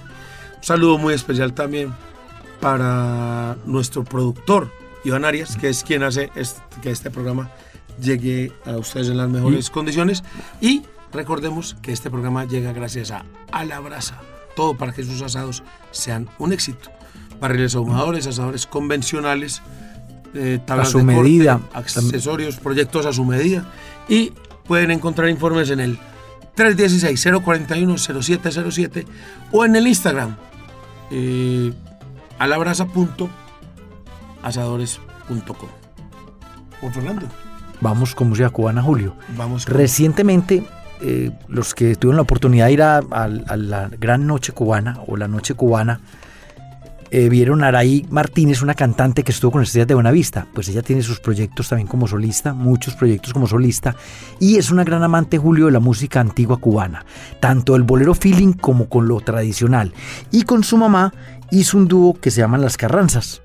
[0.59, 1.93] Un saludo muy especial también
[2.61, 4.71] para nuestro productor,
[5.05, 6.31] Iván Arias, que es quien hace
[6.83, 7.51] que este programa
[8.01, 9.73] llegue a ustedes en las mejores ¿Mm?
[9.73, 10.23] condiciones.
[10.61, 10.83] Y
[11.13, 14.21] recordemos que este programa llega gracias a A la Brasa,
[14.57, 16.91] todo para que sus asados sean un éxito.
[17.41, 17.79] Barriles ¿Mm?
[17.79, 19.63] ahumadores, asadores convencionales,
[20.35, 21.59] eh, tablas a su de medida.
[21.59, 23.65] Corte, accesorios, proyectos a su medida.
[24.09, 24.33] Y
[24.67, 25.99] pueden encontrar informes en el
[26.57, 29.07] 316-041-0707
[29.53, 30.37] o en el Instagram
[31.11, 31.73] eh,
[32.39, 33.29] alabraza.com
[34.45, 35.69] alabrasa.asadores.com.
[36.81, 37.27] Juan Fernando.
[37.81, 39.15] Vamos con música cubana, Julio.
[39.37, 40.67] Vamos con- Recientemente,
[41.03, 44.99] eh, los que tuvieron la oportunidad de ir a, a- a la Gran Noche Cubana
[45.07, 46.01] o la Noche Cubana,
[47.11, 50.47] eh, vieron a Araí Martínez, una cantante que estuvo con Estrellas de Buenavista.
[50.53, 53.95] Pues ella tiene sus proyectos también como solista, muchos proyectos como solista,
[54.41, 57.05] y es una gran amante, Julio, de la música antigua cubana,
[57.41, 59.93] tanto el bolero feeling como con lo tradicional.
[60.33, 61.13] Y con su mamá
[61.53, 63.43] hizo un dúo que se llaman Las Carranzas.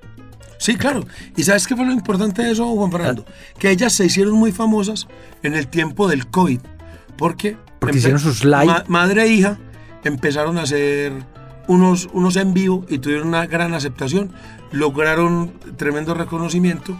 [0.60, 1.05] Sí, claro.
[1.36, 3.26] ¿Y sabes qué fue lo importante de eso, Juan Fernando?
[3.57, 5.07] Que ellas se hicieron muy famosas
[5.41, 6.60] en el tiempo del COVID.
[7.18, 8.66] Porque, Porque hicieron sus live.
[8.66, 9.57] ma- madre e hija
[10.03, 11.12] empezaron a hacer
[11.68, 14.32] unos, unos en vivo y tuvieron una gran aceptación.
[14.72, 16.95] Lograron tremendo reconocimiento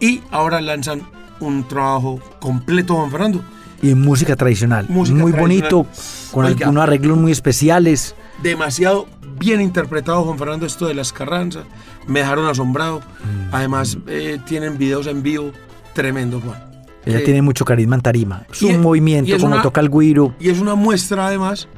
[0.00, 1.02] y ahora lanzan
[1.40, 3.44] un trabajo completo, Juan Fernando.
[3.82, 4.86] Y música tradicional.
[4.88, 5.72] Música muy tradicional.
[5.72, 5.86] bonito,
[6.30, 6.66] con Oiga.
[6.66, 8.14] algunos arreglos muy especiales.
[8.42, 9.06] demasiado
[9.38, 11.64] bien interpretado, Juan Fernando, esto de las Carranzas.
[12.06, 13.00] Me dejaron asombrado.
[13.00, 13.54] Mm.
[13.54, 15.52] Además, eh, tienen videos en vivo
[15.94, 16.70] tremendos, Juan.
[17.04, 18.46] Ella Que- tiene mucho carisma en tarima.
[18.52, 20.34] Su Y- y movimiento, es como una- toca el guiro.
[20.38, 21.68] Y es una muestra, además,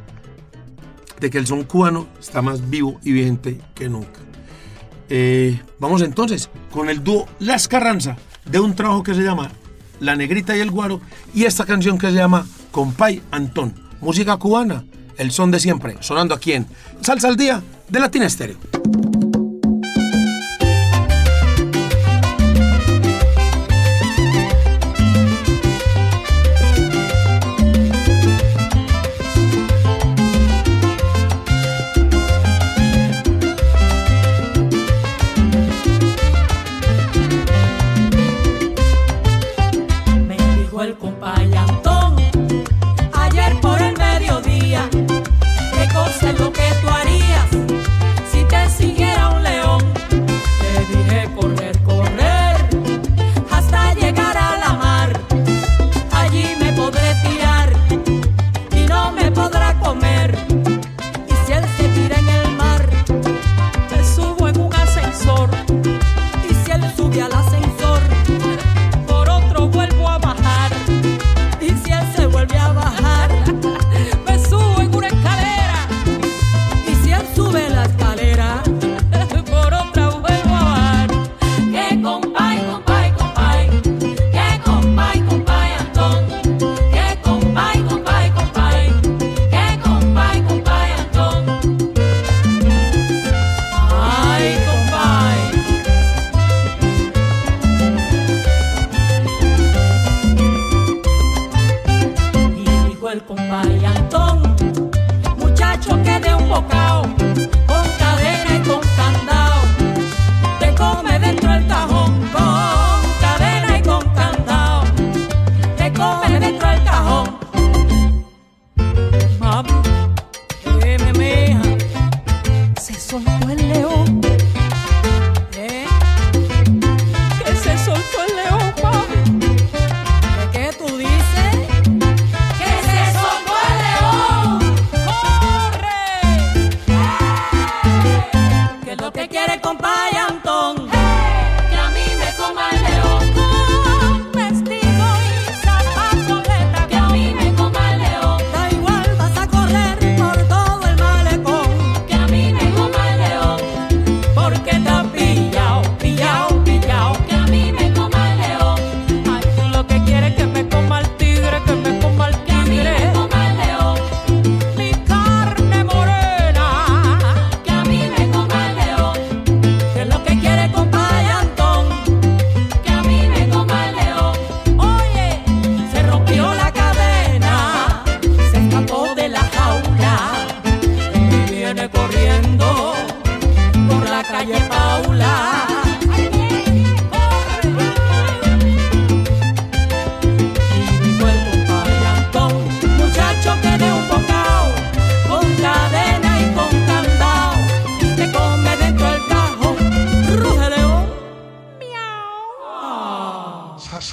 [1.21, 4.21] de que el son cubano está más vivo y vigente que nunca.
[5.09, 9.51] Eh, vamos entonces con el dúo Las Carranza, de un trabajo que se llama
[10.01, 11.01] La Negrita y el Guaro,
[11.35, 13.75] y esta canción que se llama Compay Antón.
[14.01, 14.85] Música cubana,
[15.19, 16.67] el son de siempre, sonando aquí en
[17.01, 18.84] Salsa al Día de Latina Estéreo.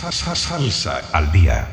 [0.10, 1.68] Salsa al día.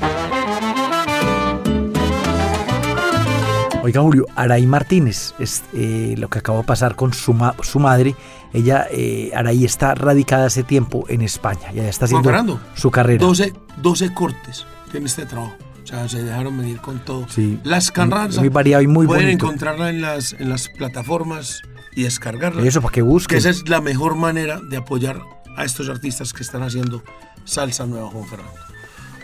[3.83, 7.79] Oiga, Julio, Araí Martínez, es eh, lo que acabó de pasar con su, ma- su
[7.79, 8.15] madre.
[8.53, 11.73] Ella, eh, Araí, está radicada hace tiempo en España.
[11.75, 13.25] Ya está haciendo Fernando, su carrera.
[13.25, 15.55] 12, 12 cortes tiene este trabajo.
[15.83, 17.27] O sea, se dejaron venir con todo.
[17.31, 17.59] Sí.
[17.65, 19.47] Las Carranza Muy variado y muy pueden bonito.
[19.47, 21.63] encontrarla en las, en las plataformas
[21.97, 22.63] y descargarla.
[22.63, 23.37] Eso, para que busquen.
[23.37, 25.19] Que esa es la mejor manera de apoyar
[25.59, 27.03] a estos artistas que están haciendo
[27.45, 28.61] salsa nueva, Juan Fernando.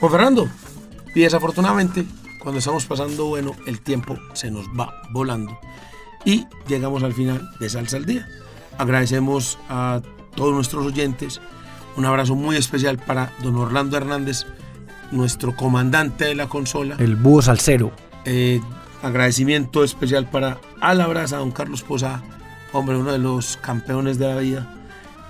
[0.01, 0.49] Juan Fernando,
[1.15, 2.05] y desafortunadamente,
[2.41, 5.57] cuando estamos pasando bueno, el tiempo se nos va volando.
[6.25, 8.27] Y llegamos al final de Salsa al Día.
[8.79, 10.03] Agradecemos a
[10.35, 11.41] todos nuestros oyentes.
[11.97, 14.45] Un abrazo muy especial para don Orlando Hernández,
[15.13, 16.97] nuestro comandante de la consola.
[16.99, 17.93] El búho salsero.
[18.25, 18.61] Eh,
[19.03, 22.23] agradecimiento especial para Alabraza, don Carlos Posada,
[22.73, 24.84] hombre, uno de los campeones de la vida,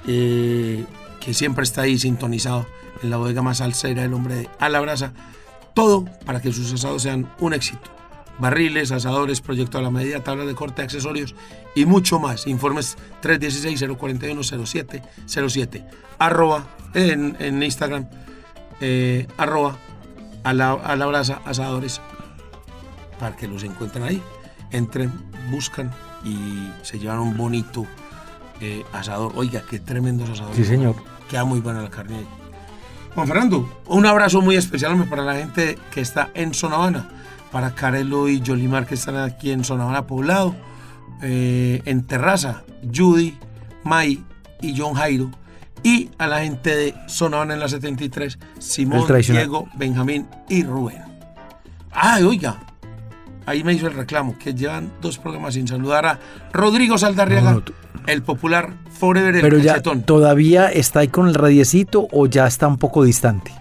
[0.06, 0.84] eh,
[1.20, 2.64] que siempre está ahí sintonizado
[3.02, 5.12] en la bodega más salsera, el hombre de Alabraza.
[5.74, 7.90] Todo para que sus asados sean un éxito.
[8.38, 11.34] Barriles, asadores, proyecto a la medida, tablas de corte, accesorios
[11.74, 12.46] y mucho más.
[12.46, 15.84] Informes 316-041-0707.
[16.18, 18.08] Arroba en, en Instagram,
[18.80, 19.76] eh, arroba
[20.42, 22.00] a la, a la brasa asadores
[23.18, 24.22] para que los encuentren ahí.
[24.70, 25.12] Entren,
[25.50, 25.90] buscan
[26.24, 27.86] y se llevan un bonito
[28.60, 29.32] eh, asador.
[29.36, 30.56] Oiga, qué tremendos asadores.
[30.56, 30.96] Sí, señor.
[31.28, 32.26] Queda muy buena la carne ahí.
[33.14, 37.08] Juan Fernando, un abrazo muy especial para la gente que está en Zona Habana,
[37.52, 40.54] para Carelo y Yolimar que están aquí en Zona Habana Poblado,
[41.22, 43.38] eh, en Terraza, Judy,
[43.84, 44.24] May
[44.60, 45.30] y John Jairo,
[45.84, 49.06] y a la gente de Zona Habana en la 73, Simón.
[49.20, 51.02] Diego, Benjamín y Rubén.
[51.92, 52.58] Ay, oiga,
[53.46, 56.18] ahí me hizo el reclamo, que llevan dos programas sin saludar a
[56.52, 57.72] Rodrigo Saldarriaga, No, no, tú-
[58.06, 62.66] el popular Forever el Pero ya todavía está ahí con el radiecito o ya está
[62.68, 63.52] un poco distante.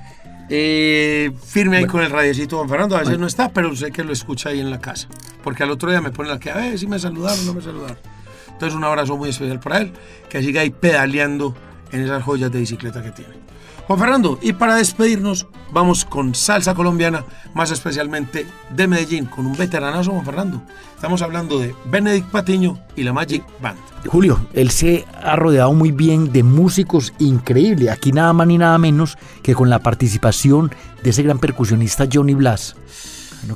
[0.49, 1.91] Eh, firme ahí Bueno.
[1.93, 2.95] con el radiecito, Juan Fernando.
[2.95, 3.21] A veces Bueno.
[3.21, 5.07] no está, pero sé que lo escucha ahí en la casa.
[5.43, 7.61] Porque al otro día me pone la que, a ver si me saludaron, no me
[7.61, 7.97] saludaron.
[8.51, 9.93] Entonces, un abrazo muy especial para él,
[10.29, 11.55] que siga ahí pedaleando
[11.91, 13.33] en esas joyas de bicicleta que tiene.
[13.87, 19.57] Juan Fernando, y para despedirnos, vamos con salsa colombiana, más especialmente de Medellín, con un
[19.57, 20.61] veteranazo, Juan Fernando.
[20.95, 23.77] Estamos hablando de Benedict Patiño y la Magic Band.
[24.07, 27.89] Julio, él se ha rodeado muy bien de músicos increíbles.
[27.89, 30.71] Aquí nada más ni nada menos que con la participación
[31.03, 32.77] de ese gran percusionista Johnny Blas.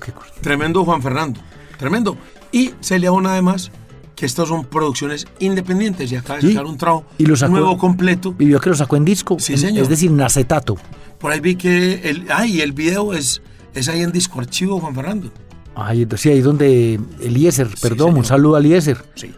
[0.01, 0.11] Qué.
[0.41, 1.39] Tremendo Juan Fernando,
[1.78, 2.17] tremendo.
[2.51, 3.71] Y se le aúna además
[4.18, 7.78] que estas son producciones independientes y acaba de sacar un trabajo y lo sacó- nuevo
[7.78, 8.36] completo.
[8.39, 9.84] Y vio que lo sacó en disco, Sí, en- señor.
[9.84, 10.76] es decir, en acetato.
[11.20, 13.41] Por ahí vi que el, ay, el video es,
[13.76, 15.32] es ahí en disco archivo, Juan Fernando.
[15.76, 18.97] Ay, entonces sí, ahí donde Eliezer, perdón, un saludo a Eliezer.
[19.13, 19.32] Sí.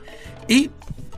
[0.47, 0.69] Y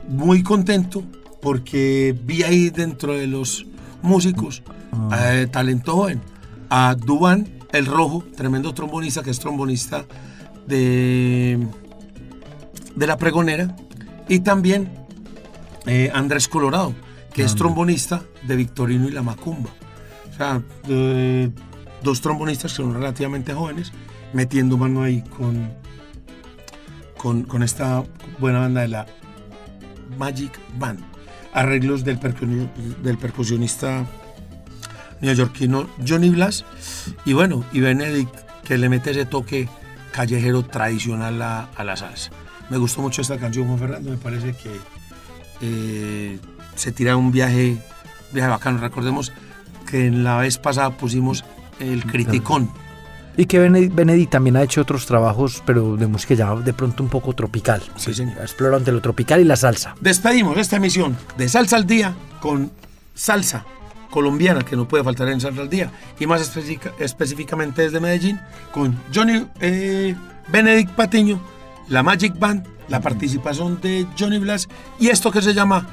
[0.08, 1.04] muy contento
[1.40, 3.64] porque vi ahí dentro de los
[4.02, 5.34] músicos, Ah.
[5.34, 6.20] eh, talento joven,
[6.68, 10.04] a Dubán el Rojo, tremendo trombonista que es trombonista
[10.66, 11.58] de,
[12.94, 13.76] de la pregonera,
[14.28, 14.90] y también
[15.86, 16.94] eh, Andrés Colorado,
[17.32, 19.70] que es trombonista de Victorino y la Macumba.
[20.30, 21.50] O sea, eh,
[22.02, 23.92] dos trombonistas que son relativamente jóvenes,
[24.32, 25.72] metiendo mano ahí con,
[27.16, 28.04] con, con esta
[28.38, 29.06] buena banda de la
[30.18, 31.00] Magic Band.
[31.54, 32.72] Arreglos del, percu-
[33.02, 34.06] del percusionista
[35.20, 36.64] neoyorquino Johnny Blas.
[37.24, 38.34] Y bueno, y Benedict,
[38.64, 39.68] que le mete ese toque
[40.12, 42.30] callejero tradicional a, a la salsa.
[42.72, 44.10] Me gustó mucho esta canción, Juan Fernando.
[44.10, 44.70] Me parece que
[45.60, 46.38] eh,
[46.74, 47.76] se tira un viaje,
[48.32, 48.78] viaje bacano.
[48.78, 49.30] Recordemos
[49.86, 51.44] que en la vez pasada pusimos
[51.80, 52.70] el criticón.
[53.36, 57.10] Y que Benedict, también ha hecho otros trabajos, pero de música ya de pronto un
[57.10, 57.82] poco tropical.
[57.96, 58.38] Sí, señor.
[58.38, 59.94] Ha explorado entre lo tropical y la salsa.
[60.00, 62.70] Despedimos esta emisión de Salsa al Día con
[63.14, 63.66] salsa
[64.10, 68.40] colombiana que no puede faltar en Salsa al Día y más específica- específicamente desde Medellín
[68.72, 70.14] con Johnny eh,
[70.48, 71.38] Benedict Patiño,
[71.88, 74.68] la Magic Band, la participación de Johnny Blas
[74.98, 75.86] y esto que se llama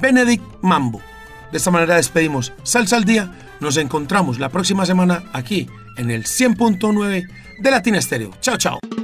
[0.00, 1.00] Benedict Mambo.
[1.50, 3.32] De esta manera despedimos Salsa al Día.
[3.60, 7.28] Nos encontramos la próxima semana aquí en el 100.9
[7.60, 8.32] de Latina Estéreo.
[8.40, 9.03] Chao, chao.